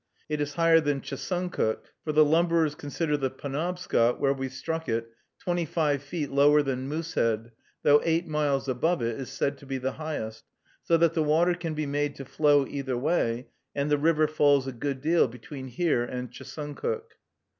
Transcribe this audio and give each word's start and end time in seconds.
It 0.29 0.41
is 0.41 0.55
higher 0.55 0.79
than 0.81 1.01
Chesuncook, 1.01 1.93
for 2.03 2.11
the 2.11 2.25
lumberers 2.25 2.73
consider 2.73 3.17
the 3.17 3.29
Penobscot, 3.29 4.19
where 4.19 4.33
we 4.33 4.49
struck 4.49 4.89
it, 4.89 5.11
twenty 5.37 5.63
five 5.63 6.01
feet 6.01 6.31
lower 6.31 6.63
than 6.63 6.87
Moosehead, 6.87 7.51
though 7.83 8.01
eight 8.03 8.25
miles 8.25 8.67
above 8.67 9.03
it 9.03 9.19
is 9.19 9.29
said 9.29 9.59
to 9.59 9.67
be 9.67 9.77
the 9.77 9.91
highest, 9.91 10.43
so 10.81 10.97
that 10.97 11.13
the 11.13 11.21
water 11.21 11.53
can 11.53 11.75
be 11.75 11.85
made 11.85 12.15
to 12.15 12.25
flow 12.25 12.65
either 12.65 12.97
way, 12.97 13.49
and 13.75 13.91
the 13.91 13.99
river 13.99 14.27
falls 14.27 14.65
a 14.65 14.71
good 14.71 15.01
deal 15.01 15.27
between 15.27 15.67
here 15.67 16.01
and 16.01 16.31
Chesuncook. 16.31 17.17